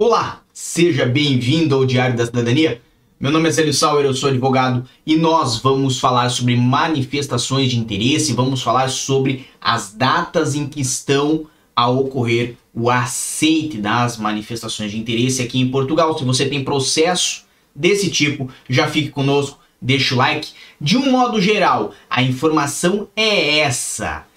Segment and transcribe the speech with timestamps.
[0.00, 2.80] Olá, seja bem-vindo ao Diário da Cidadania.
[3.18, 7.80] Meu nome é Célio Sauer, eu sou advogado e nós vamos falar sobre manifestações de
[7.80, 14.92] interesse, vamos falar sobre as datas em que estão a ocorrer o aceite das manifestações
[14.92, 16.16] de interesse aqui em Portugal.
[16.16, 20.52] Se você tem processo desse tipo, já fique conosco, deixa o like.
[20.80, 24.27] De um modo geral, a informação é essa.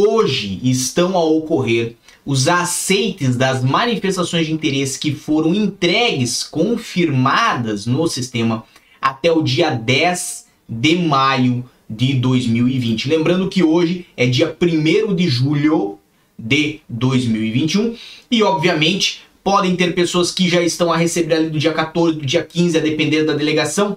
[0.00, 8.06] Hoje estão a ocorrer os aceites das manifestações de interesse que foram entregues, confirmadas no
[8.06, 8.62] sistema
[9.02, 13.08] até o dia 10 de maio de 2020.
[13.08, 15.98] Lembrando que hoje é dia 1 de julho
[16.38, 17.96] de 2021
[18.30, 22.24] e, obviamente, podem ter pessoas que já estão a receber ali do dia 14, do
[22.24, 23.96] dia 15, a depender da delegação.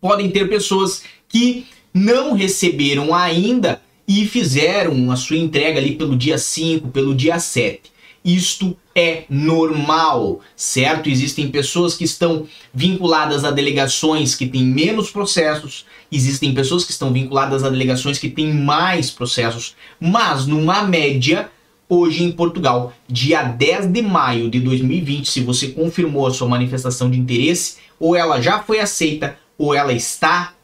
[0.00, 6.38] Podem ter pessoas que não receberam ainda e fizeram a sua entrega ali pelo dia
[6.38, 7.92] 5, pelo dia 7.
[8.24, 11.08] Isto é normal, certo?
[11.08, 17.12] Existem pessoas que estão vinculadas a delegações que têm menos processos, existem pessoas que estão
[17.12, 21.50] vinculadas a delegações que têm mais processos, mas numa média,
[21.88, 27.10] hoje em Portugal, dia 10 de maio de 2020, se você confirmou a sua manifestação
[27.10, 30.54] de interesse, ou ela já foi aceita, ou ela está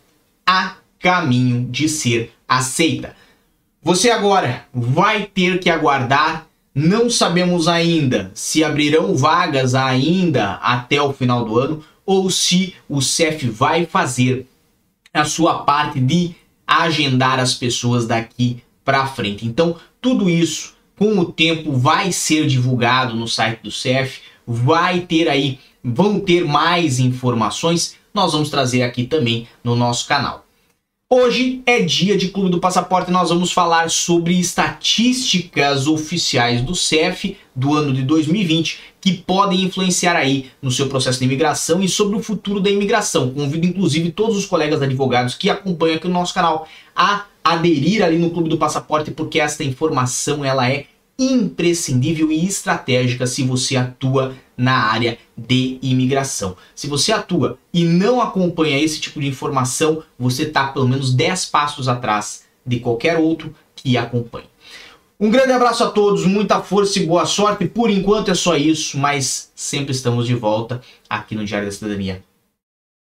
[0.47, 3.15] a caminho de ser aceita.
[3.85, 6.47] Você agora vai ter que aguardar.
[6.75, 13.03] Não sabemos ainda se abrirão vagas ainda até o final do ano ou se o
[13.03, 14.47] CEF vai fazer
[15.13, 16.35] a sua parte de
[16.67, 19.47] agendar as pessoas daqui para frente.
[19.47, 25.29] Então, tudo isso com o tempo vai ser divulgado no site do CEF, vai ter
[25.29, 30.44] aí, vão ter mais informações, nós vamos trazer aqui também no nosso canal.
[31.17, 36.75] Hoje é dia de Clube do Passaporte e nós vamos falar sobre estatísticas oficiais do
[36.75, 41.89] CEF do ano de 2020 que podem influenciar aí no seu processo de imigração e
[41.89, 43.31] sobre o futuro da imigração.
[43.31, 46.67] Convido inclusive todos os colegas advogados que acompanham aqui o no nosso canal
[46.97, 50.87] a aderir ali no Clube do Passaporte porque esta informação ela é
[51.19, 56.57] imprescindível e estratégica se você atua na área de imigração.
[56.75, 61.47] Se você atua e não acompanha esse tipo de informação, você está pelo menos 10
[61.47, 64.47] passos atrás de qualquer outro que acompanhe.
[65.19, 67.67] Um grande abraço a todos, muita força e boa sorte.
[67.67, 72.23] Por enquanto é só isso, mas sempre estamos de volta aqui no Diário da Cidadania.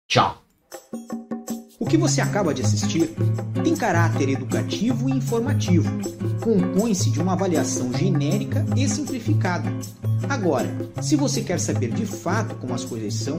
[0.08, 0.42] Tchau!
[1.78, 3.10] O que você acaba de assistir
[3.62, 5.88] tem caráter educativo e informativo.
[6.40, 9.70] Compõe-se de uma avaliação genérica e simplificada.
[10.28, 10.68] Agora,
[11.02, 13.38] se você quer saber de fato como as coisas são,